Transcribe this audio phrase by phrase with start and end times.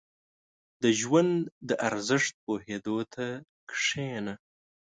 [0.83, 1.33] •د ژوند
[1.69, 3.25] د ارزښت پوهېدو ته
[3.69, 4.33] کښېنه.